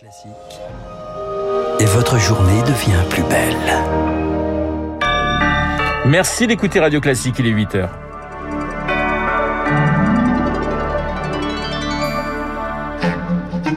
Classique. 0.00 0.30
Et 1.78 1.84
votre 1.84 2.18
journée 2.18 2.62
devient 2.62 3.04
plus 3.10 3.22
belle. 3.24 3.54
Merci 6.06 6.46
d'écouter 6.46 6.80
Radio 6.80 7.02
Classique, 7.02 7.34
il 7.38 7.46
est 7.46 7.50
8 7.50 7.74
heures. 7.74 7.98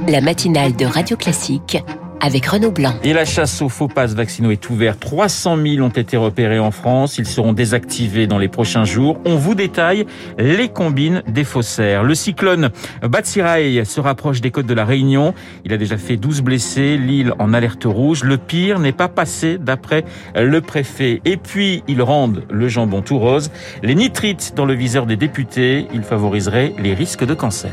La 0.08 0.22
matinale 0.22 0.78
de 0.78 0.86
Radio 0.86 1.18
Classique 1.18 1.84
avec 2.24 2.46
Renaud 2.46 2.72
Blanc. 2.72 2.94
Et 3.04 3.12
la 3.12 3.26
chasse 3.26 3.62
aux 3.62 3.68
faux 3.68 3.90
passes 3.90 4.14
vaccinaux 4.14 4.52
est 4.52 4.70
ouverte. 4.70 5.00
300 5.02 5.58
000 5.62 5.86
ont 5.86 5.90
été 5.90 6.16
repérés 6.16 6.58
en 6.58 6.72
France. 6.72 7.18
Ils 7.18 7.28
seront 7.28 7.52
désactivés 7.52 8.28
dans 8.28 8.38
les 8.38 8.48
prochains 8.48 8.86
jours. 8.86 9.20
On 9.26 9.36
vous 9.36 9.56
détaille 9.56 10.06
les 10.38 10.70
combines 10.70 11.22
des 11.28 11.44
faussaires. 11.44 12.04
Le 12.04 12.16
cyclone 12.16 12.70
Batsirai 13.02 13.84
se 13.84 14.00
rapproche 14.00 14.40
des 14.40 14.52
côtes 14.52 14.66
de 14.66 14.74
la 14.74 14.86
Réunion. 14.86 15.34
Il 15.66 15.74
a 15.74 15.78
déjà 15.78 15.98
fait 15.98 16.16
12 16.16 16.42
blessés. 16.42 16.98
L'île 16.98 17.34
en 17.40 17.54
alerte 17.54 17.84
rouge. 17.84 18.24
Le 18.24 18.38
pire 18.38 18.80
n'est 18.80 18.94
pas 18.94 19.10
passé 19.10 19.58
d'après 19.60 20.06
le 20.34 20.62
préfet. 20.62 21.22
Et 21.26 21.36
puis, 21.36 21.84
ils 21.90 22.02
rendent 22.02 22.44
le 22.50 22.70
jambon 22.70 23.02
tout 23.02 23.20
rose. 23.20 23.52
Les 23.82 23.96
nitrites 23.96 24.54
dans 24.56 24.66
le 24.66 24.74
viseur 24.74 25.06
des 25.06 25.18
députés. 25.18 25.88
Ils 25.94 26.04
favoriseraient 26.04 26.74
les 26.80 26.94
risques 26.94 27.26
de 27.26 27.34
cancer. 27.34 27.72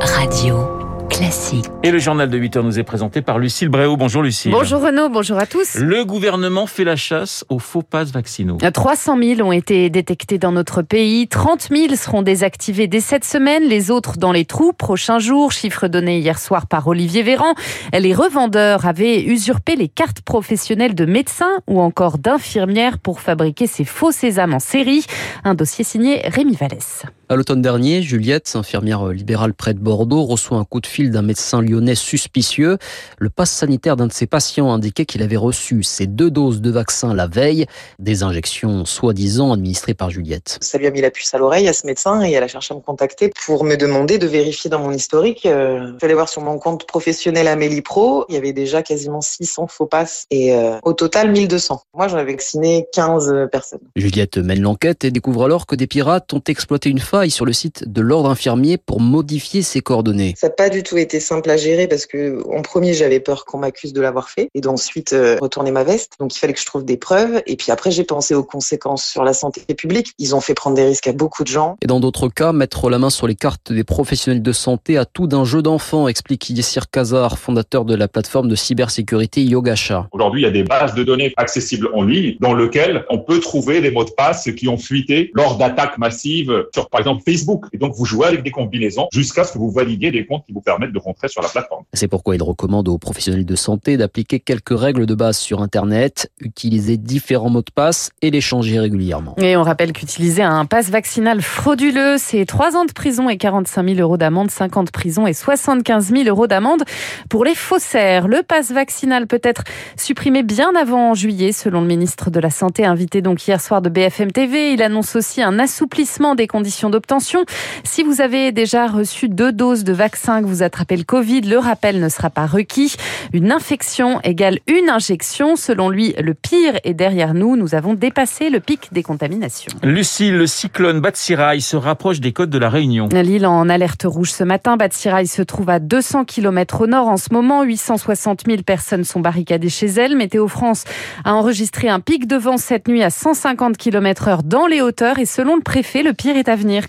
Radio 0.00 0.79
Classique. 1.20 1.66
Et 1.82 1.90
le 1.90 1.98
journal 1.98 2.30
de 2.30 2.38
8 2.38 2.56
heures 2.56 2.64
nous 2.64 2.78
est 2.78 2.82
présenté 2.82 3.20
par 3.20 3.38
Lucille 3.38 3.68
Bréau. 3.68 3.98
Bonjour 3.98 4.22
Lucille. 4.22 4.52
Bonjour 4.52 4.80
Renaud, 4.80 5.10
bonjour 5.10 5.36
à 5.36 5.44
tous. 5.44 5.74
Le 5.74 6.06
gouvernement 6.06 6.66
fait 6.66 6.82
la 6.82 6.96
chasse 6.96 7.44
aux 7.50 7.58
faux 7.58 7.82
passes 7.82 8.10
vaccinaux. 8.10 8.56
300 8.56 9.18
000 9.22 9.46
ont 9.46 9.52
été 9.52 9.90
détectés 9.90 10.38
dans 10.38 10.50
notre 10.50 10.80
pays. 10.80 11.28
30 11.28 11.68
000 11.70 11.94
seront 11.96 12.22
désactivés 12.22 12.86
dès 12.86 13.00
cette 13.00 13.26
semaine. 13.26 13.64
Les 13.64 13.90
autres 13.90 14.16
dans 14.16 14.32
les 14.32 14.46
trous 14.46 14.72
prochains 14.72 15.18
jours. 15.18 15.52
Chiffre 15.52 15.88
donné 15.88 16.20
hier 16.20 16.38
soir 16.38 16.66
par 16.66 16.88
Olivier 16.88 17.22
Véran. 17.22 17.52
Les 17.92 18.14
revendeurs 18.14 18.86
avaient 18.86 19.22
usurpé 19.22 19.76
les 19.76 19.88
cartes 19.88 20.22
professionnelles 20.22 20.94
de 20.94 21.04
médecins 21.04 21.60
ou 21.68 21.82
encore 21.82 22.16
d'infirmières 22.16 22.96
pour 22.96 23.20
fabriquer 23.20 23.66
ces 23.66 23.84
faux 23.84 24.10
sésames 24.10 24.54
en 24.54 24.58
série. 24.58 25.04
Un 25.44 25.52
dossier 25.52 25.84
signé 25.84 26.22
Rémi 26.24 26.56
Vallès. 26.56 27.04
À 27.30 27.36
l'automne 27.36 27.62
dernier, 27.62 28.02
Juliette, 28.02 28.50
infirmière 28.56 29.06
libérale 29.06 29.54
près 29.54 29.72
de 29.72 29.78
Bordeaux, 29.78 30.24
reçoit 30.24 30.58
un 30.58 30.64
coup 30.64 30.80
de 30.80 30.86
fil 30.88 31.12
d'un 31.12 31.22
médecin 31.22 31.62
lyonnais 31.62 31.94
suspicieux. 31.94 32.76
Le 33.18 33.30
passe 33.30 33.52
sanitaire 33.52 33.94
d'un 33.94 34.08
de 34.08 34.12
ses 34.12 34.26
patients 34.26 34.72
indiquait 34.72 35.04
qu'il 35.04 35.22
avait 35.22 35.36
reçu 35.36 35.84
ses 35.84 36.08
deux 36.08 36.32
doses 36.32 36.60
de 36.60 36.72
vaccin 36.72 37.14
la 37.14 37.28
veille, 37.28 37.66
des 38.00 38.24
injections 38.24 38.84
soi-disant 38.84 39.52
administrées 39.52 39.94
par 39.94 40.10
Juliette. 40.10 40.58
Ça 40.60 40.76
lui 40.76 40.88
a 40.88 40.90
mis 40.90 41.02
la 41.02 41.12
puce 41.12 41.32
à 41.32 41.38
l'oreille 41.38 41.68
à 41.68 41.72
ce 41.72 41.86
médecin 41.86 42.20
et 42.26 42.32
elle 42.32 42.42
a 42.42 42.48
cherché 42.48 42.74
à 42.74 42.76
me 42.76 42.82
contacter 42.82 43.30
pour 43.46 43.62
me 43.62 43.76
demander 43.76 44.18
de 44.18 44.26
vérifier 44.26 44.68
dans 44.68 44.80
mon 44.80 44.90
historique. 44.90 45.46
Euh, 45.46 45.86
je 45.86 45.92
vais 46.00 46.06
aller 46.06 46.14
voir 46.14 46.28
sur 46.28 46.42
mon 46.42 46.58
compte 46.58 46.84
professionnel 46.84 47.46
Amélie 47.46 47.80
Pro, 47.80 48.24
il 48.28 48.34
y 48.34 48.38
avait 48.38 48.52
déjà 48.52 48.82
quasiment 48.82 49.20
600 49.20 49.68
faux 49.68 49.86
passes 49.86 50.26
et 50.32 50.52
euh, 50.52 50.80
au 50.82 50.94
total 50.94 51.30
1200. 51.30 51.80
Moi, 51.94 52.08
j'en 52.08 52.18
ai 52.18 52.24
vacciné 52.24 52.88
15 52.92 53.46
personnes. 53.52 53.78
Juliette 53.94 54.38
mène 54.38 54.62
l'enquête 54.62 55.04
et 55.04 55.12
découvre 55.12 55.44
alors 55.44 55.66
que 55.66 55.76
des 55.76 55.86
pirates 55.86 56.34
ont 56.34 56.42
exploité 56.48 56.90
une 56.90 56.98
sur 57.28 57.44
le 57.44 57.52
site 57.52 57.86
de 57.86 58.00
l'ordre 58.00 58.30
infirmier 58.30 58.78
pour 58.78 59.00
modifier 59.00 59.62
ses 59.62 59.80
coordonnées. 59.80 60.34
Ça 60.36 60.48
n'a 60.48 60.54
pas 60.54 60.70
du 60.70 60.82
tout 60.82 60.96
été 60.96 61.20
simple 61.20 61.50
à 61.50 61.56
gérer 61.56 61.86
parce 61.86 62.06
que 62.06 62.42
en 62.50 62.62
premier 62.62 62.94
j'avais 62.94 63.20
peur 63.20 63.44
qu'on 63.44 63.58
m'accuse 63.58 63.92
de 63.92 64.00
l'avoir 64.00 64.30
fait 64.30 64.48
et 64.54 64.60
d'ensuite 64.60 65.12
euh, 65.12 65.36
retourner 65.40 65.72
ma 65.72 65.84
veste. 65.84 66.12
Donc 66.18 66.34
il 66.34 66.38
fallait 66.38 66.54
que 66.54 66.60
je 66.60 66.66
trouve 66.66 66.84
des 66.84 66.96
preuves 66.96 67.42
et 67.46 67.56
puis 67.56 67.70
après 67.70 67.90
j'ai 67.90 68.04
pensé 68.04 68.34
aux 68.34 68.44
conséquences 68.44 69.04
sur 69.04 69.24
la 69.24 69.34
santé 69.34 69.60
publique. 69.74 70.12
Ils 70.18 70.34
ont 70.34 70.40
fait 70.40 70.54
prendre 70.54 70.76
des 70.76 70.84
risques 70.84 71.08
à 71.08 71.12
beaucoup 71.12 71.42
de 71.42 71.48
gens. 71.48 71.76
Et 71.82 71.86
dans 71.86 72.00
d'autres 72.00 72.28
cas, 72.28 72.52
mettre 72.52 72.88
la 72.88 72.98
main 72.98 73.10
sur 73.10 73.26
les 73.26 73.34
cartes 73.34 73.72
des 73.72 73.84
professionnels 73.84 74.42
de 74.42 74.52
santé 74.52 74.96
à 74.96 75.04
tout 75.04 75.26
d'un 75.26 75.44
jeu 75.44 75.62
d'enfant, 75.62 76.08
explique 76.08 76.48
Yessir 76.50 76.90
Kazar, 76.90 77.38
fondateur 77.38 77.84
de 77.84 77.94
la 77.94 78.08
plateforme 78.08 78.48
de 78.48 78.54
cybersécurité 78.54 79.42
Yogasha. 79.42 80.08
Aujourd'hui, 80.12 80.42
il 80.42 80.44
y 80.44 80.48
a 80.48 80.52
des 80.52 80.62
bases 80.62 80.94
de 80.94 81.02
données 81.02 81.32
accessibles 81.36 81.88
en 81.94 82.02
ligne 82.02 82.36
dans 82.40 82.54
lesquelles 82.54 83.04
on 83.10 83.18
peut 83.18 83.40
trouver 83.40 83.80
des 83.80 83.90
mots 83.90 84.04
de 84.04 84.10
passe 84.10 84.48
qui 84.56 84.68
ont 84.68 84.78
fuité 84.78 85.30
lors 85.34 85.56
d'attaques 85.56 85.98
massives 85.98 86.66
sur 86.72 86.88
par 86.88 87.00
exemple 87.00 87.09
Facebook. 87.18 87.66
Et 87.72 87.78
donc, 87.78 87.94
vous 87.96 88.04
jouez 88.04 88.26
avec 88.26 88.42
des 88.42 88.50
combinaisons 88.50 89.08
jusqu'à 89.12 89.44
ce 89.44 89.52
que 89.52 89.58
vous 89.58 89.70
validiez 89.70 90.10
des 90.10 90.26
comptes 90.26 90.44
qui 90.46 90.52
vous 90.52 90.60
permettent 90.60 90.92
de 90.92 90.98
rentrer 90.98 91.28
sur 91.28 91.42
la 91.42 91.48
plateforme. 91.48 91.84
C'est 91.92 92.08
pourquoi 92.08 92.34
il 92.34 92.42
recommande 92.42 92.88
aux 92.88 92.98
professionnels 92.98 93.44
de 93.44 93.56
santé 93.56 93.96
d'appliquer 93.96 94.40
quelques 94.40 94.78
règles 94.78 95.06
de 95.06 95.14
base 95.14 95.38
sur 95.38 95.62
Internet, 95.62 96.30
utiliser 96.40 96.96
différents 96.96 97.50
mots 97.50 97.62
de 97.62 97.72
passe 97.74 98.10
et 98.22 98.30
les 98.30 98.40
changer 98.40 98.78
régulièrement. 98.78 99.34
Et 99.38 99.56
on 99.56 99.62
rappelle 99.62 99.92
qu'utiliser 99.92 100.42
un 100.42 100.66
passe 100.66 100.90
vaccinal 100.90 101.42
frauduleux, 101.42 102.16
c'est 102.18 102.44
3 102.44 102.76
ans 102.76 102.84
de 102.84 102.92
prison 102.92 103.28
et 103.28 103.36
45 103.36 103.88
000 103.88 104.00
euros 104.00 104.16
d'amende, 104.16 104.50
50 104.50 104.86
de 104.86 104.90
prison 104.90 105.26
et 105.26 105.32
75 105.32 106.10
000 106.10 106.24
euros 106.28 106.46
d'amende 106.46 106.82
pour 107.28 107.44
les 107.44 107.54
faussaires. 107.54 108.28
Le 108.28 108.42
passe 108.42 108.70
vaccinal 108.70 109.26
peut 109.26 109.40
être 109.42 109.64
supprimé 109.96 110.42
bien 110.42 110.72
avant 110.80 111.14
juillet, 111.14 111.52
selon 111.52 111.80
le 111.80 111.86
ministre 111.86 112.30
de 112.30 112.40
la 112.40 112.50
Santé, 112.50 112.84
invité 112.84 113.22
donc 113.22 113.46
hier 113.46 113.60
soir 113.60 113.82
de 113.82 113.88
BFM 113.88 114.32
TV. 114.32 114.72
Il 114.72 114.82
annonce 114.82 115.16
aussi 115.16 115.42
un 115.42 115.58
assouplissement 115.58 116.34
des 116.34 116.46
conditions 116.46 116.89
d'obtention 116.90 117.10
Attention, 117.10 117.44
Si 117.82 118.04
vous 118.04 118.20
avez 118.20 118.52
déjà 118.52 118.86
reçu 118.86 119.28
deux 119.28 119.50
doses 119.50 119.82
de 119.82 119.92
vaccin, 119.92 120.42
que 120.42 120.46
vous 120.46 120.62
attrapez 120.62 120.96
le 120.96 121.02
Covid, 121.02 121.40
le 121.40 121.58
rappel 121.58 121.98
ne 121.98 122.08
sera 122.08 122.30
pas 122.30 122.46
requis. 122.46 122.94
Une 123.32 123.50
infection 123.50 124.20
égale 124.22 124.60
une 124.68 124.88
injection. 124.88 125.56
Selon 125.56 125.88
lui, 125.88 126.14
le 126.22 126.34
pire 126.34 126.78
est 126.84 126.94
derrière 126.94 127.34
nous. 127.34 127.56
Nous 127.56 127.74
avons 127.74 127.94
dépassé 127.94 128.48
le 128.48 128.60
pic 128.60 128.92
des 128.92 129.02
contaminations. 129.02 129.72
Lucie, 129.82 130.30
le 130.30 130.46
cyclone 130.46 131.00
Batsirai 131.00 131.58
se 131.58 131.76
rapproche 131.76 132.20
des 132.20 132.32
côtes 132.32 132.50
de 132.50 132.58
la 132.58 132.70
Réunion. 132.70 133.08
L'île 133.10 133.46
en 133.46 133.68
alerte 133.68 134.04
rouge 134.04 134.30
ce 134.30 134.44
matin. 134.44 134.76
Batsirai 134.76 135.26
se 135.26 135.42
trouve 135.42 135.70
à 135.70 135.80
200 135.80 136.24
km 136.26 136.82
au 136.82 136.86
nord 136.86 137.08
en 137.08 137.16
ce 137.16 137.32
moment. 137.32 137.64
860 137.64 138.42
000 138.46 138.62
personnes 138.62 139.02
sont 139.02 139.18
barricadées 139.18 139.68
chez 139.68 139.86
elle. 139.86 140.16
Météo 140.16 140.46
France 140.46 140.84
a 141.24 141.34
enregistré 141.34 141.88
un 141.88 141.98
pic 141.98 142.28
de 142.28 142.36
vent 142.36 142.56
cette 142.56 142.86
nuit 142.86 143.02
à 143.02 143.10
150 143.10 143.76
km 143.76 144.28
heure 144.28 144.42
dans 144.44 144.68
les 144.68 144.80
hauteurs. 144.80 145.18
Et 145.18 145.26
selon 145.26 145.56
le 145.56 145.62
préfet, 145.62 146.04
le 146.04 146.12
pire 146.12 146.36
est 146.36 146.48
à 146.48 146.54
venir. 146.54 146.79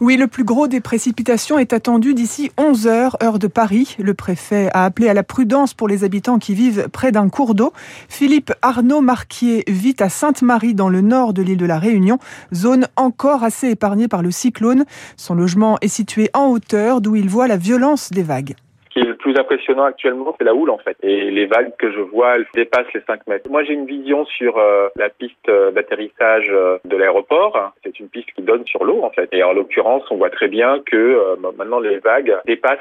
Oui, 0.00 0.16
le 0.16 0.26
plus 0.26 0.44
gros 0.44 0.68
des 0.68 0.80
précipitations 0.80 1.58
est 1.58 1.72
attendu 1.72 2.14
d'ici 2.14 2.50
11 2.58 2.86
heures, 2.86 3.16
heure 3.22 3.38
de 3.38 3.46
Paris. 3.46 3.96
Le 3.98 4.14
préfet 4.14 4.70
a 4.72 4.84
appelé 4.84 5.08
à 5.08 5.14
la 5.14 5.22
prudence 5.22 5.74
pour 5.74 5.88
les 5.88 6.04
habitants 6.04 6.38
qui 6.38 6.54
vivent 6.54 6.88
près 6.92 7.12
d'un 7.12 7.28
cours 7.28 7.54
d'eau. 7.54 7.72
Philippe 8.08 8.52
Arnaud 8.62 9.00
Marquier 9.00 9.64
vit 9.68 9.96
à 10.00 10.08
Sainte-Marie 10.08 10.74
dans 10.74 10.88
le 10.88 11.00
nord 11.00 11.32
de 11.32 11.42
l'île 11.42 11.58
de 11.58 11.66
la 11.66 11.78
Réunion, 11.78 12.18
zone 12.54 12.88
encore 12.96 13.44
assez 13.44 13.68
épargnée 13.68 14.08
par 14.08 14.22
le 14.22 14.30
cyclone. 14.30 14.84
Son 15.16 15.34
logement 15.34 15.78
est 15.80 15.88
situé 15.88 16.30
en 16.34 16.46
hauteur 16.46 17.00
d'où 17.00 17.16
il 17.16 17.28
voit 17.28 17.48
la 17.48 17.56
violence 17.56 18.10
des 18.10 18.22
vagues 18.22 18.56
qui 18.96 19.02
le 19.02 19.14
plus 19.14 19.36
impressionnant 19.38 19.84
actuellement, 19.84 20.34
c'est 20.38 20.44
la 20.44 20.54
houle 20.54 20.70
en 20.70 20.78
fait. 20.78 20.96
Et 21.02 21.30
les 21.30 21.46
vagues 21.46 21.72
que 21.78 21.92
je 21.92 22.00
vois, 22.00 22.36
elles 22.36 22.46
dépassent 22.54 22.92
les 22.94 23.02
5 23.06 23.26
mètres. 23.26 23.50
Moi, 23.50 23.62
j'ai 23.64 23.74
une 23.74 23.84
vision 23.84 24.24
sur 24.24 24.56
euh, 24.56 24.88
la 24.96 25.10
piste 25.10 25.48
euh, 25.48 25.70
d'atterrissage 25.70 26.48
euh, 26.50 26.78
de 26.84 26.96
l'aéroport. 26.96 27.72
C'est 27.84 28.00
une 28.00 28.08
piste 28.08 28.32
qui 28.34 28.42
donne 28.42 28.64
sur 28.66 28.84
l'eau 28.84 29.02
en 29.02 29.10
fait. 29.10 29.28
Et 29.32 29.42
en 29.42 29.52
l'occurrence, 29.52 30.04
on 30.10 30.16
voit 30.16 30.30
très 30.30 30.48
bien 30.48 30.80
que 30.86 31.36
maintenant 31.56 31.80
les 31.80 31.98
vagues 31.98 32.34
dépassent 32.46 32.78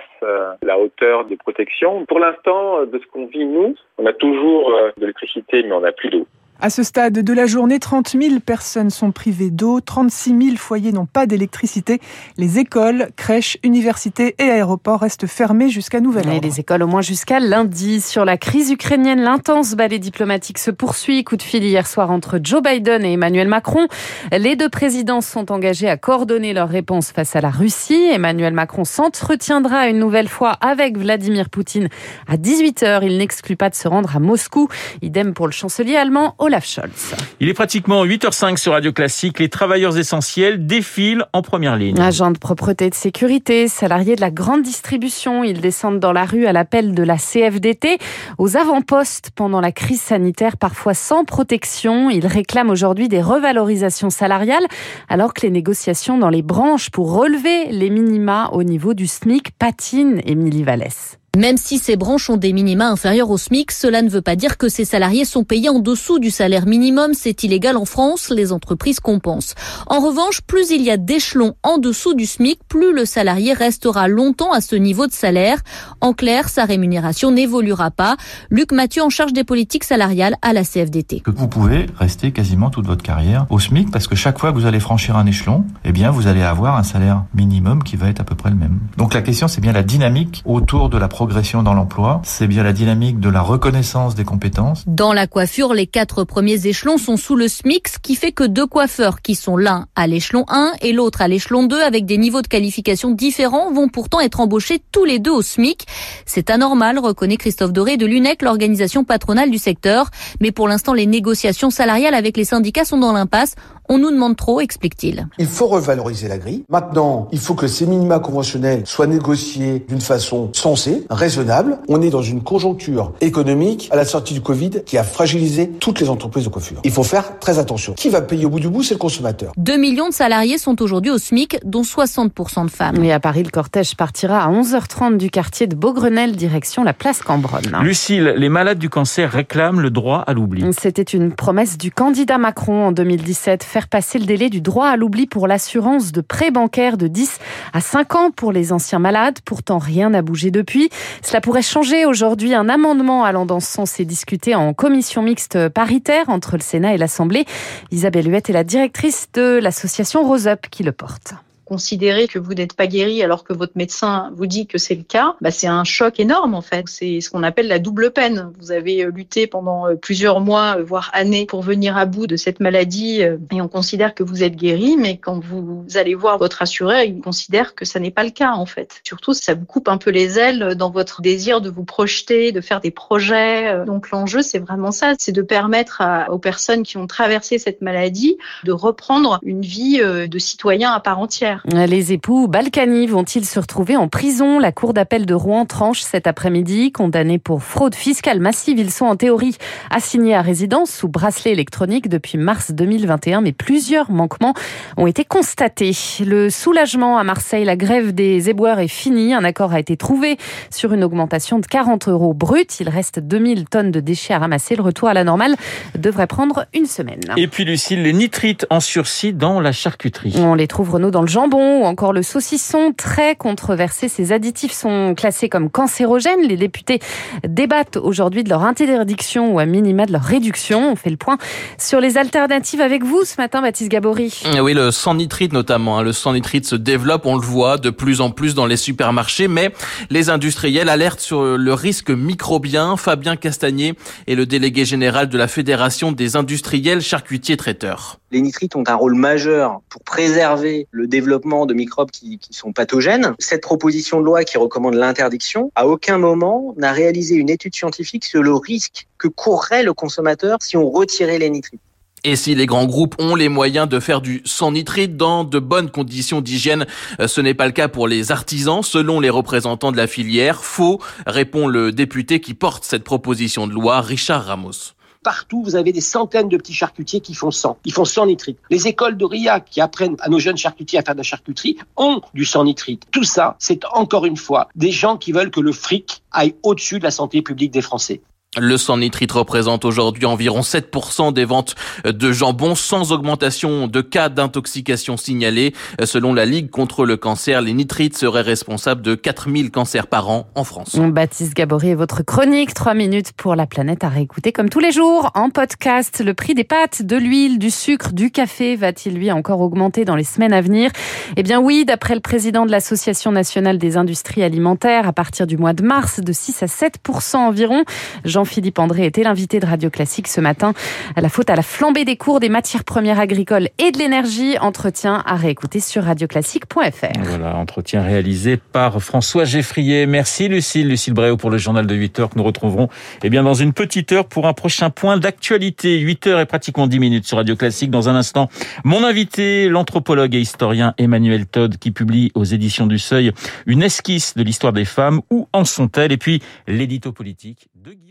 la 0.62 0.80
hauteur 0.80 1.26
de 1.26 1.36
protection. 1.36 2.06
Pour 2.06 2.20
l'instant, 2.20 2.86
de 2.86 3.00
ce 3.00 3.06
qu'on 3.08 3.26
vit 3.26 3.46
nous, 3.46 3.76
on 3.98 4.06
a 4.06 4.14
toujours 4.14 4.72
de 4.72 5.02
l'électricité, 5.02 5.64
mais 5.64 5.72
on 5.74 5.82
n'a 5.82 5.92
plus 5.92 6.10
d'eau. 6.10 6.26
À 6.62 6.70
ce 6.70 6.84
stade 6.84 7.14
de 7.14 7.34
la 7.34 7.48
journée, 7.48 7.80
30 7.80 8.16
000 8.20 8.40
personnes 8.40 8.90
sont 8.90 9.12
privées 9.12 9.50
d'eau, 9.50 9.82
36 9.82 10.30
000 10.30 10.56
foyers 10.56 10.94
n'ont 10.94 11.06
pas 11.06 11.26
d'électricité. 11.26 12.00
Les 12.38 12.60
écoles, 12.60 13.10
crèches, 13.18 13.58
universités 13.62 14.36
et 14.40 14.44
aéroports 14.44 15.02
restent 15.02 15.28
fermés 15.28 15.68
jusqu'à 15.70 16.00
nouvel 16.00 16.28
ordre. 16.28 16.38
Et 16.38 16.40
les 16.40 16.62
écoles 16.62 16.84
au 16.84 16.88
moins 16.88 17.02
jusqu'à 17.02 17.42
lundi. 17.42 18.00
Sur 18.00 18.24
la 18.24 18.38
crise 18.38 18.72
ukrainienne, 18.72 19.22
l'intense 19.22 19.76
balai 19.76 20.00
diplomatique 20.00 20.58
se 20.58 20.72
poursuit. 20.72 21.26
Coup 21.26 21.36
de 21.36 21.42
fil 21.42 21.62
hier 21.62 21.86
soir 21.86 22.10
entre 22.10 22.40
Joe 22.42 22.64
Biden 22.64 23.04
et 23.04 23.14
Emmanuel 23.14 23.50
Macron. 23.50 23.88
Les 24.32 24.56
deux 24.56 24.70
présidents 24.70 25.22
sont 25.22 25.52
engagés 25.52 25.90
à 25.90 25.98
coordonner 25.98 26.54
leur 26.54 26.70
réponse 26.70 27.12
face 27.12 27.36
à 27.36 27.42
la 27.42 27.50
Russie. 27.50 28.08
Emmanuel 28.14 28.54
Macron 28.54 28.86
s'entretiendra 28.86 29.90
une 29.90 30.00
nouvelle 30.00 30.30
fois 30.30 30.52
avec 30.62 30.98
Vladimir 30.98 31.50
Poutine 31.50 31.90
à 32.28 32.38
18h. 32.38 33.02
Il 33.04 33.18
n'exclut 33.18 33.58
pas 33.58 33.70
de 33.70 33.76
se 33.76 33.90
rendre 33.90 34.16
à 34.16 34.20
Moscou. 34.20 34.70
Idem 35.02 35.34
pour 35.34 35.48
le 35.48 35.52
chancelier 35.52 35.98
allemand 35.98 36.34
Olaf 36.46 36.66
Scholz. 36.66 37.16
Il 37.40 37.50
est 37.50 37.56
pratiquement 37.56 38.06
8h05 38.06 38.58
sur 38.58 38.74
Radio 38.74 38.94
Classique. 38.94 39.40
Les 39.40 39.50
travailleurs 39.50 39.98
essentiels 39.98 40.68
défilent 40.68 41.26
en 41.34 41.42
première 41.42 41.76
ligne. 41.76 42.00
Agents 42.00 42.30
de 42.30 42.38
propreté 42.38 42.86
et 42.86 42.90
de 42.92 42.96
sécurité, 42.96 43.68
salariés 43.68 44.16
de 44.16 44.22
la 44.22 44.30
grande 44.30 44.62
distribution, 44.62 45.44
ils 45.44 45.60
descendent 45.60 46.00
dans 46.00 46.14
la 46.14 46.26
rue 46.26 46.46
à 46.46 46.54
l'appel 46.54 46.94
de 46.94 47.02
la 47.02 47.18
CFDT 47.18 47.98
aux 48.38 48.58
avant-postes 48.58 49.32
pendant 49.36 49.60
la 49.60 49.72
crise 49.72 50.02
sanitaire, 50.02 50.58
parfois 50.58 50.94
sans 50.94 51.26
protection. 51.26 52.12
Ils 52.12 52.28
réclament 52.28 52.70
aujourd'hui 52.70 53.08
des 53.08 53.24
revalorisations 53.24 54.12
salariales 54.12 54.68
alors 55.10 55.34
que 55.34 55.42
les 55.42 55.52
négociations 55.52 56.20
dans 56.20 56.30
les 56.30 56.44
branches 56.44 56.92
pour 56.92 57.12
relever 57.12 57.72
les 57.72 57.90
minima 57.90 58.50
au 58.52 58.62
niveau 58.62 58.94
du 58.94 59.08
SMIC 59.08 59.50
patinent, 59.58 60.22
Émilie 60.26 60.64
Vallès. 60.64 61.18
Même 61.36 61.58
si 61.58 61.80
ces 61.80 61.98
branches 61.98 62.30
ont 62.30 62.38
des 62.38 62.54
minima 62.54 62.88
inférieurs 62.88 63.30
au 63.30 63.38
SMIC, 63.38 63.72
cela 63.72 64.02
ne 64.02 64.10
veut 64.10 64.22
pas 64.22 64.38
dire 64.38 64.58
que 64.58 64.70
ces 64.70 64.86
salariés 64.86 65.26
sont 65.26 65.44
payés 65.44 65.68
en 65.68 65.80
dessous 65.80 66.18
du 66.18 66.32
salaire 66.32 66.66
minimum. 66.66 67.14
C'est 67.14 67.44
illégal 67.44 67.76
en 67.76 67.84
France, 67.84 68.32
les 68.34 68.54
entreprises 68.54 69.02
compensent. 69.02 69.54
En 69.88 70.00
revanche, 70.00 70.40
plus 70.42 70.72
il 70.72 70.82
y 70.82 70.90
a 70.90 70.96
d'échelons 70.96 71.56
en 71.62 71.78
dessous 71.78 72.14
du 72.14 72.26
SMIC, 72.26 72.60
plus 72.70 72.94
le 72.94 73.04
salarié 73.04 73.52
restera 73.52 74.08
longtemps 74.08 74.54
à 74.54 74.62
ce 74.62 74.78
niveau 74.78 75.08
de 75.08 75.12
salaire. 75.12 75.60
En 76.00 76.14
clair, 76.14 76.48
sa 76.48 76.64
rémunération 76.64 77.32
n'évoluera 77.32 77.92
pas. 77.92 78.16
Luc 78.50 78.72
Mathieu 78.72 79.04
en 79.04 79.10
charge 79.10 79.34
des 79.34 79.44
politiques 79.44 79.84
salariales 79.84 80.38
à 80.42 80.54
la 80.54 80.64
CFDT. 80.64 81.24
Vous 81.28 81.50
pouvez 81.50 81.88
rester 81.98 82.32
quasiment 82.32 82.70
toute 82.70 82.86
votre 82.86 83.04
carrière 83.04 83.46
au 83.50 83.60
SMIC 83.60 83.92
parce 83.92 84.08
que 84.08 84.16
chaque 84.16 84.40
fois 84.40 84.54
que 84.54 84.58
vous 84.58 84.68
allez 84.68 84.80
franchir 84.80 85.18
un 85.18 85.26
échelon, 85.26 85.66
eh 85.84 85.92
bien, 85.92 86.12
vous 86.12 86.28
allez 86.28 86.44
avoir 86.44 86.78
un 86.78 86.84
salaire 86.84 87.26
minimum 87.34 87.84
qui 87.84 87.98
va 87.98 88.08
être 88.08 88.22
à 88.22 88.24
peu 88.24 88.36
près 88.36 88.52
le 88.52 88.56
même. 88.56 88.80
Donc 88.96 89.14
la 89.14 89.22
question, 89.22 89.50
c'est 89.50 89.60
bien 89.60 89.74
la 89.74 89.84
dynamique 89.84 90.42
autour 90.46 90.90
de 90.90 90.98
la 90.98 91.10
progression 91.26 91.64
dans 91.64 91.74
l'emploi. 91.74 92.22
C'est 92.24 92.46
bien 92.46 92.62
la 92.62 92.72
dynamique 92.72 93.20
de 93.20 93.30
la 93.30 93.42
reconnaissance 93.42 94.14
des 94.14 94.24
compétences. 94.24 94.84
Dans 94.86 95.12
la 95.12 95.26
coiffure, 95.26 95.74
les 95.74 95.88
quatre 95.88 96.24
premiers 96.24 96.68
échelons 96.68 97.00
sont 97.00 97.18
sous 97.18 97.36
le 97.36 97.48
SMIC, 97.48 97.88
ce 97.88 97.98
qui 97.98 98.14
fait 98.14 98.32
que 98.32 98.44
deux 98.44 98.68
coiffeurs 98.68 99.24
qui 99.24 99.34
sont 99.34 99.58
l'un 99.58 99.88
à 99.96 100.06
l'échelon 100.06 100.46
1 100.50 100.74
et 100.82 100.94
l'autre 100.94 101.24
à 101.24 101.28
l'échelon 101.28 101.64
2 101.64 101.82
avec 101.82 102.06
des 102.06 102.20
niveaux 102.20 102.44
de 102.44 102.48
qualification 102.48 103.10
différents 103.10 103.72
vont 103.74 103.88
pourtant 103.88 104.20
être 104.20 104.40
embauchés 104.40 104.84
tous 104.92 105.04
les 105.04 105.18
deux 105.18 105.32
au 105.32 105.42
SMIC. 105.42 105.88
C'est 106.28 106.52
anormal, 106.52 107.00
reconnaît 107.00 107.38
Christophe 107.38 107.74
Doré 107.74 107.98
de 107.98 108.06
l'UNEC, 108.06 108.44
l'organisation 108.44 109.04
patronale 109.04 109.50
du 109.50 109.58
secteur. 109.58 110.12
Mais 110.42 110.52
pour 110.52 110.68
l'instant, 110.68 110.94
les 110.94 111.08
négociations 111.08 111.72
salariales 111.72 112.14
avec 112.14 112.38
les 112.38 112.46
syndicats 112.46 112.86
sont 112.86 113.00
dans 113.00 113.14
l'impasse. 113.14 113.56
On 113.88 114.00
nous 114.00 114.10
demande 114.10 114.36
trop, 114.36 114.60
explique-t-il. 114.62 115.28
Il 115.38 115.46
faut 115.46 115.68
revaloriser 115.68 116.28
la 116.28 116.38
grille. 116.38 116.64
Maintenant, 116.70 117.28
il 117.32 117.40
faut 117.40 117.54
que 117.54 117.68
ces 117.68 117.86
minima 117.86 118.20
conventionnels 118.20 118.82
soient 118.86 119.06
négociés 119.06 119.86
d'une 119.88 120.02
façon 120.02 120.50
sensée, 120.54 121.04
raisonnable. 121.10 121.78
On 121.88 122.02
est 122.02 122.10
dans 122.10 122.24
une 122.24 122.42
conjoncture 122.42 123.14
économique 123.22 123.88
à 123.92 123.96
la 123.96 124.06
sortie 124.06 124.34
du 124.34 124.42
Covid 124.42 124.84
qui 124.86 124.98
a 124.98 125.04
fragilisé 125.04 125.70
toutes 125.70 126.00
les 126.00 126.10
entreprises 126.10 126.46
de 126.46 126.50
coiffure. 126.50 126.80
Il 126.84 126.92
faut 126.92 127.04
faire 127.04 127.38
très 127.40 127.60
attention. 127.60 127.94
Qui 127.94 128.10
va 128.10 128.22
payer 128.22 128.46
au 128.46 128.50
bout 128.50 128.60
du 128.60 128.70
bout, 128.70 128.82
c'est 128.82 128.96
le 128.96 129.00
consommateur. 129.00 129.52
2 129.58 129.78
millions 129.78 130.10
de 130.10 130.14
salariés 130.14 130.58
sont 130.58 130.82
aujourd'hui 130.82 131.12
au 131.12 131.18
SMIC, 131.18 131.60
dont 131.64 131.84
60% 131.84 132.66
de 132.66 132.72
femmes. 132.72 133.04
Et 133.04 133.14
à 133.14 133.20
Paris, 133.20 133.44
le 133.44 133.52
cortège 133.52 133.96
partira 133.96 134.44
à 134.44 134.52
11h30 134.52 135.18
du 135.18 135.30
quartier 135.30 135.68
de 135.68 135.76
Beaugrenelle, 135.76 136.36
direction 136.36 136.84
la 136.84 136.94
place 136.94 137.22
Cambronne. 137.22 137.78
Lucille, 137.84 138.34
les 138.36 138.50
malades 138.50 138.80
du 138.80 138.90
cancer 138.90 139.32
réclament 139.32 139.80
le 139.80 139.92
droit 139.92 140.24
à 140.26 140.34
l'oubli. 140.34 140.64
C'était 140.80 141.04
une 141.04 141.34
promesse 141.34 141.78
du 141.78 141.92
candidat 141.92 142.38
Macron 142.38 142.88
en 142.88 142.92
2017 142.92 143.64
faire 143.76 143.90
passer 143.90 144.20
le 144.20 144.26
délai 144.26 144.50
du 144.50 144.62
droit 144.62 144.88
à 144.88 144.96
l'oubli 144.96 145.28
pour 145.28 145.48
l'assurance 145.50 146.14
de 146.14 146.22
prêts 146.22 146.50
bancaires 146.50 146.96
de 146.96 147.10
10 147.10 147.40
à 147.74 147.82
5 147.82 148.16
ans 148.16 148.32
pour 148.32 148.54
les 148.54 148.72
anciens 148.72 149.00
malades. 149.00 149.40
Pourtant, 149.44 149.80
rien 149.80 150.12
n'a 150.12 150.22
bougé 150.22 150.50
depuis. 150.50 150.90
Cela 151.22 151.42
pourrait 151.42 151.62
changer 151.62 152.06
aujourd'hui. 152.06 152.54
Un 152.54 152.70
amendement 152.70 153.26
allant 153.26 153.46
dans 153.46 153.60
ce 153.60 153.70
sens 153.70 154.00
est 154.00 154.06
discuté 154.06 154.56
en 154.56 154.74
commission 154.74 155.22
mixte 155.24 155.68
paritaire 155.68 156.30
entre 156.30 156.56
le 156.56 156.62
Sénat 156.62 156.94
et 156.94 156.98
l'Assemblée. 156.98 157.44
Isabelle 157.92 158.32
Huette 158.32 158.50
est 158.50 158.54
la 158.54 158.64
directrice 158.64 159.28
de 159.34 159.60
l'association 159.62 160.24
Rose 160.24 160.48
Up 160.48 160.68
qui 160.72 160.84
le 160.84 160.94
porte 160.94 161.34
considérer 161.66 162.28
que 162.28 162.40
vous 162.40 162.54
n'êtes 162.54 162.74
pas 162.74 162.88
guéri 162.88 163.24
alors 163.24 163.44
que 163.44 163.54
votre 163.54 163.74
médecin 163.76 164.32
vous 164.36 164.46
dit 164.46 164.68
que 164.68 164.78
c'est 164.78 164.96
le 164.96 165.04
cas, 165.04 165.36
bah 165.42 165.52
c'est 165.52 165.68
un 165.68 165.84
choc 165.84 166.20
énorme 166.20 166.54
en 166.54 166.62
fait. 166.62 166.86
C'est 166.88 167.22
ce 167.22 167.30
qu'on 167.30 167.44
appelle 167.44 167.68
la 167.68 167.80
double 167.80 168.12
peine. 168.12 168.52
Vous 168.60 168.72
avez 168.72 169.04
euh, 169.04 169.12
lutté 169.12 169.48
pendant 169.48 169.88
euh, 169.88 169.96
plusieurs 169.96 170.40
mois, 170.40 170.78
euh, 170.78 170.84
voire 170.84 171.10
années, 171.14 171.46
pour 171.48 171.62
venir 171.62 171.98
à 171.98 172.06
bout 172.06 172.28
de 172.28 172.36
cette 172.36 172.60
maladie 172.60 173.22
et 173.22 173.62
on 173.62 173.68
considère 173.68 174.14
que 174.14 174.24
vous 174.24 174.44
êtes 174.44 174.56
guéri, 174.56 174.96
mais 174.98 175.18
quand 175.18 175.40
vous 175.40 175.86
allez 175.96 176.16
voir 176.16 176.38
votre 176.38 176.62
assureur, 176.62 177.02
il 177.02 177.20
considère 177.20 177.76
que 177.76 177.86
ça 177.86 178.00
n'est 178.00 178.12
pas 178.12 178.24
le 178.24 178.30
cas 178.30 178.52
en 178.52 178.66
fait. 178.66 179.02
Surtout, 179.04 179.34
ça 179.34 179.54
vous 179.54 179.66
coupe 179.66 179.88
un 179.88 179.98
peu 179.98 180.12
les 180.12 180.38
ailes 180.38 180.76
dans 180.76 180.92
votre 180.92 181.22
désir 181.22 181.62
de 181.62 181.70
vous 181.70 181.84
projeter, 181.84 182.52
de 182.52 182.62
faire 182.62 182.80
des 182.80 182.92
projets. 182.92 183.86
Donc 183.86 184.12
l'enjeu, 184.12 184.42
c'est 184.42 184.60
vraiment 184.60 184.92
ça, 184.92 185.14
c'est 185.18 185.32
de 185.32 185.42
permettre 185.42 186.02
aux 186.30 186.40
personnes 186.40 186.84
qui 186.84 186.98
ont 186.98 187.08
traversé 187.08 187.58
cette 187.58 187.82
maladie 187.82 188.38
de 188.64 188.72
reprendre 188.72 189.40
une 189.44 189.62
vie 189.62 190.00
de 190.00 190.40
citoyen 190.40 190.92
à 190.92 191.00
part 191.00 191.20
entière. 191.20 191.55
Les 191.66 192.14
époux 192.14 192.48
Balkany 192.48 193.08
vont-ils 193.08 193.46
se 193.46 193.60
retrouver 193.60 193.96
en 193.96 194.08
prison? 194.08 194.60
La 194.60 194.72
Cour 194.72 194.94
d'appel 194.94 195.26
de 195.26 195.34
Rouen 195.34 195.66
tranche 195.66 196.02
cet 196.02 196.28
après-midi. 196.28 196.92
Condamnés 196.92 197.40
pour 197.40 197.64
fraude 197.64 197.96
fiscale 197.96 198.40
massive, 198.40 198.80
ils 198.80 198.92
sont 198.92 199.06
en 199.06 199.16
théorie 199.16 199.56
assignés 199.90 200.36
à 200.36 200.42
résidence 200.42 200.92
sous 200.92 201.08
bracelet 201.08 201.52
électronique 201.52 202.10
depuis 202.10 202.38
mars 202.38 202.72
2021, 202.72 203.42
mais 203.42 203.52
plusieurs 203.52 204.12
manquements 204.12 204.54
ont 204.98 205.08
été 205.08 205.26
constatés. 205.26 205.92
Le 206.26 206.50
soulagement 206.50 207.18
à 207.18 207.24
Marseille, 207.24 207.66
la 207.66 207.76
grève 207.76 208.14
des 208.14 208.50
éboueurs 208.50 208.80
est 208.80 208.88
finie. 208.88 209.34
Un 209.34 209.44
accord 209.44 209.74
a 209.74 209.80
été 209.80 209.98
trouvé 209.98 210.38
sur 210.70 210.94
une 210.94 211.04
augmentation 211.04 211.60
de 211.60 211.66
40 211.66 212.08
euros 212.08 212.34
brut. 212.34 212.80
Il 212.80 212.90
reste 212.90 213.20
2000 213.20 213.66
tonnes 213.66 213.92
de 213.92 214.00
déchets 214.00 214.34
à 214.34 214.40
ramasser. 214.40 214.76
Le 214.76 214.84
retour 214.84 215.10
à 215.10 215.14
la 215.14 215.24
normale 215.24 215.56
devrait 215.98 216.28
prendre 216.28 216.66
une 216.74 216.86
semaine. 216.86 217.22
Et 217.38 217.48
puis 217.48 217.66
Lucille, 217.66 218.04
les 218.04 218.14
nitrites 218.14 218.66
en 218.70 218.80
sursis 218.80 219.34
dans 219.34 219.60
la 219.60 219.72
charcuterie. 219.72 220.36
On 220.38 220.56
les 220.56 220.68
trouve 220.68 220.92
Renaud 220.92 221.12
dans 221.12 221.22
le 221.22 221.28
jambon 221.46 221.82
ou 221.82 221.86
encore 221.86 222.14
le 222.14 222.24
saucisson, 222.24 222.94
très 222.96 223.36
controversé. 223.36 224.08
Ces 224.08 224.32
additifs 224.32 224.72
sont 224.72 225.14
classés 225.16 225.50
comme 225.50 225.70
cancérogènes. 225.70 226.42
Les 226.42 226.58
députés 226.58 227.00
débattent 227.48 227.98
aujourd'hui 227.98 228.44
de 228.44 228.50
leur 228.50 228.64
interdiction 228.64 229.54
ou 229.54 229.60
à 229.60 229.66
minima 229.66 230.06
de 230.06 230.12
leur 230.12 230.24
réduction. 230.24 230.92
On 230.92 230.96
fait 230.96 231.10
le 231.10 231.18
point 231.18 231.38
sur 231.78 232.00
les 232.00 232.18
alternatives 232.18 232.82
avec 232.82 233.04
vous 233.04 233.24
ce 233.24 233.36
matin, 233.38 233.62
Baptiste 233.62 233.92
Gabory. 233.92 234.44
Oui, 234.62 234.74
le 234.74 234.92
sang 234.92 235.16
nitrite 235.16 235.54
notamment. 235.54 236.00
Hein. 236.00 236.04
Le 236.04 236.14
sang 236.14 236.34
nitrite 236.34 236.66
se 236.66 236.76
développe, 236.76 237.26
on 237.26 237.36
le 237.36 237.42
voit 237.42 237.78
de 237.78 237.90
plus 237.90 238.22
en 238.22 238.32
plus 238.32 238.56
dans 238.56 238.66
les 238.66 238.78
supermarchés, 238.78 239.48
mais 239.48 239.72
les 240.10 240.30
industriels 240.30 240.90
alertent 240.90 241.20
sur 241.20 241.44
le 241.44 241.74
risque 241.74 242.10
microbien. 242.10 242.98
Fabien 242.98 243.36
Castagnier 243.36 243.94
est 244.28 244.36
le 244.36 244.46
délégué 244.46 244.86
général 244.86 245.30
de 245.30 245.38
la 245.38 245.48
Fédération 245.48 246.12
des 246.12 246.36
industriels 246.36 247.02
charcutiers 247.02 247.58
traiteurs. 247.58 248.20
Les 248.32 248.42
nitrites 248.42 248.76
ont 248.76 248.84
un 248.88 248.96
rôle 248.96 249.16
majeur 249.16 249.82
pour 249.90 250.04
préserver 250.04 250.88
le 250.92 251.08
développement 251.08 251.35
de 251.40 251.74
microbes 251.74 252.12
qui, 252.12 252.38
qui, 252.38 252.54
sont 252.54 252.74
pathogènes. 252.74 253.36
Cette 253.40 253.62
proposition 253.62 254.20
de 254.20 254.26
loi 254.26 254.44
qui 254.44 254.58
recommande 254.58 254.96
l'interdiction, 254.96 255.72
à 255.76 255.88
aucun 255.88 256.18
moment 256.18 256.74
n'a 256.78 256.92
réalisé 256.92 257.36
une 257.36 257.50
étude 257.50 257.76
scientifique 257.76 258.26
sur 258.26 258.42
le 258.42 258.54
risque 258.54 259.08
que 259.18 259.28
courrait 259.28 259.84
le 259.84 259.94
consommateur 259.94 260.58
si 260.62 260.78
on 260.78 260.90
retirait 260.90 261.40
les 261.40 261.50
nitrites. 261.50 261.82
Et 262.24 262.36
si 262.36 262.56
les 262.56 262.66
grands 262.66 262.88
groupes 262.88 263.16
ont 263.20 263.36
les 263.36 263.50
moyens 263.50 263.88
de 263.88 264.00
faire 264.00 264.20
du 264.20 264.42
sans 264.46 264.72
nitrite 264.72 265.16
dans 265.16 265.44
de 265.44 265.60
bonnes 265.60 265.92
conditions 265.92 266.42
d'hygiène, 266.42 266.88
euh, 267.20 267.28
ce 267.28 267.40
n'est 267.40 267.54
pas 267.54 267.68
le 267.68 267.72
cas 267.72 267.88
pour 267.88 268.08
les 268.08 268.32
artisans, 268.32 268.82
selon 268.82 269.20
les 269.20 269.30
représentants 269.30 269.92
de 269.92 269.98
la 269.98 270.08
filière. 270.08 270.64
Faux, 270.64 271.00
répond 271.28 271.68
le 271.68 271.92
député 271.92 272.42
qui 272.42 272.56
porte 272.56 272.84
cette 272.84 273.04
proposition 273.04 273.68
de 273.68 273.74
loi, 273.74 274.02
Richard 274.02 274.46
Ramos 274.46 274.96
partout, 275.26 275.64
vous 275.64 275.76
avez 275.76 275.92
des 275.92 276.02
centaines 276.02 276.50
de 276.50 276.56
petits 276.56 276.76
charcutiers 276.76 277.20
qui 277.20 277.34
font 277.34 277.50
sang. 277.50 277.78
Ils 277.84 277.92
font 277.92 278.06
sans 278.06 278.28
nitrite. 278.28 278.60
Les 278.70 278.88
écoles 278.88 279.18
de 279.18 279.26
RIA 279.26 279.60
qui 279.60 279.82
apprennent 279.82 280.16
à 280.20 280.30
nos 280.30 280.38
jeunes 280.38 280.56
charcutiers 280.56 281.00
à 281.00 281.02
faire 281.02 281.16
de 281.16 281.20
la 281.20 281.24
charcuterie 281.24 281.78
ont 281.98 282.22
du 282.36 282.46
sang 282.46 282.64
nitrite. 282.64 283.08
Tout 283.12 283.24
ça, 283.24 283.56
c'est 283.58 283.84
encore 283.92 284.28
une 284.28 284.38
fois 284.38 284.70
des 284.76 284.92
gens 284.92 285.18
qui 285.18 285.32
veulent 285.32 285.50
que 285.50 285.62
le 285.62 285.72
fric 285.72 286.22
aille 286.32 286.54
au-dessus 286.62 287.00
de 287.00 287.04
la 287.04 287.12
santé 287.12 287.42
publique 287.42 287.72
des 287.72 287.82
Français. 287.82 288.22
Le 288.58 288.78
sang 288.78 288.98
nitrite 288.98 289.34
représente 289.34 289.84
aujourd'hui 289.84 290.26
environ 290.26 290.62
7% 290.62 291.34
des 291.34 291.44
ventes 291.44 291.76
de 292.06 292.32
jambon 292.32 292.74
sans 292.74 293.12
augmentation 293.12 293.88
de 293.88 294.00
cas 294.00 294.30
d'intoxication 294.30 295.18
signalés. 295.18 295.74
Selon 296.04 296.34
la 296.34 296.46
Ligue 296.46 296.70
contre 296.70 297.06
le 297.06 297.18
cancer, 297.18 297.62
les 297.62 297.74
nitrites 297.74 298.18
seraient 298.18 298.42
responsables 298.42 299.02
de 299.02 299.14
4000 299.16 299.72
cancers 299.72 300.08
par 300.08 300.30
an 300.30 300.48
en 300.56 300.64
France. 300.64 300.96
Baptiste 300.96 301.54
Gabory 301.54 301.90
et 301.90 301.96
votre 301.96 302.24
chronique 302.24 302.74
3 302.74 302.94
minutes 302.94 303.34
pour 303.34 303.56
la 303.56 303.68
planète 303.68 304.06
à 304.06 304.10
réécouter 304.10 304.54
comme 304.54 304.70
tous 304.70 304.80
les 304.80 304.92
jours 304.92 305.32
en 305.36 305.50
podcast. 305.50 306.24
Le 306.26 306.34
prix 306.34 306.54
des 306.54 306.64
pâtes, 306.64 307.02
de 307.02 307.18
l'huile, 307.18 307.60
du 307.60 307.70
sucre, 307.70 308.14
du 308.14 308.32
café 308.32 308.78
va-t-il 308.78 309.16
lui 309.16 309.32
encore 309.32 309.60
augmenter 309.60 310.06
dans 310.06 310.16
les 310.16 310.24
semaines 310.24 310.54
à 310.54 310.62
venir? 310.62 310.92
Eh 311.36 311.44
bien 311.44 311.60
oui, 311.60 311.84
d'après 311.84 312.16
le 312.16 312.22
président 312.22 312.66
de 312.66 312.72
l'Association 312.72 313.34
nationale 313.34 313.78
des 313.78 313.98
industries 313.98 314.44
alimentaires, 314.44 315.08
à 315.10 315.14
partir 315.14 315.46
du 315.46 315.58
mois 315.58 315.74
de 315.74 315.84
mars, 315.84 316.22
de 316.22 316.32
6 316.32 316.64
à 316.64 316.68
7% 316.68 317.36
environ. 317.36 317.84
Jean 318.24 318.45
philippe 318.46 318.80
André 318.80 319.06
était 319.06 319.24
l'invité 319.24 319.60
de 319.60 319.66
Radio 319.66 319.90
Classique 319.90 320.28
ce 320.28 320.42
matin. 320.42 320.74
À 321.16 321.22
la 321.22 321.30
faute 321.30 321.50
à 321.50 321.56
la 321.56 321.62
flambée 321.62 322.06
des 322.06 322.18
cours 322.18 322.40
des 322.40 322.50
matières 322.50 322.84
premières 322.84 323.20
agricoles 323.20 323.70
et 323.78 323.92
de 323.92 323.98
l'énergie. 323.98 324.58
Entretien 324.60 325.24
à 325.26 325.36
réécouter 325.36 325.80
sur 325.80 326.04
radioclassique.fr. 326.04 327.20
Voilà, 327.24 327.56
entretien 327.56 328.02
réalisé 328.04 328.58
par 328.58 329.02
François 329.02 329.46
Geffrier. 329.46 330.06
Merci 330.06 330.48
Lucille, 330.48 330.88
Lucille 330.88 331.14
Bréau 331.14 331.38
pour 331.38 331.50
le 331.50 331.58
journal 331.58 331.86
de 331.88 331.96
8 331.96 332.20
heures 332.20 332.30
que 332.30 332.38
nous 332.38 332.44
retrouverons 332.44 332.90
eh 333.24 333.30
bien, 333.30 333.44
dans 333.44 333.54
une 333.54 333.74
petite 333.74 334.12
heure 334.12 334.28
pour 334.28 334.48
un 334.48 334.54
prochain 334.54 334.90
point 334.90 335.18
d'actualité. 335.18 336.00
8 336.00 336.28
heures 336.28 336.40
et 336.40 336.46
pratiquement 336.46 336.88
10 336.88 337.00
minutes 337.00 337.26
sur 337.26 337.38
Radio 337.38 337.56
Classique. 337.56 337.92
Dans 337.92 338.10
un 338.10 338.16
instant, 338.16 338.50
mon 338.84 339.04
invité, 339.04 339.68
l'anthropologue 339.70 340.36
et 340.36 340.40
historien 340.40 340.94
Emmanuel 340.98 341.46
Todd 341.46 341.78
qui 341.78 341.92
publie 341.92 342.32
aux 342.36 342.44
éditions 342.44 342.88
du 342.88 343.00
Seuil 343.00 343.32
une 343.66 343.84
esquisse 343.84 344.36
de 344.36 344.44
l'histoire 344.44 344.74
des 344.74 344.86
femmes. 344.86 345.22
Où 345.30 345.48
en 345.54 345.66
sont-elles 345.66 346.12
Et 346.12 346.18
puis 346.18 346.42
l'édito 346.68 347.12
politique 347.12 347.68
de 347.76 347.92
Guy 347.92 348.05